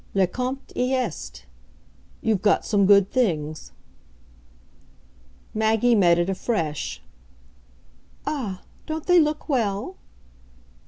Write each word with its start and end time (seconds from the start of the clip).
"Le 0.15 0.25
compte 0.25 0.73
y 0.75 0.93
est. 0.93 1.45
You've 2.21 2.41
got 2.41 2.65
some 2.65 2.87
good 2.87 3.11
things." 3.11 3.71
Maggie 5.53 5.93
met 5.93 6.17
it 6.17 6.27
afresh 6.27 7.03
"Ah, 8.25 8.63
don't 8.87 9.05
they 9.05 9.19
look 9.19 9.47
well?" 9.47 9.97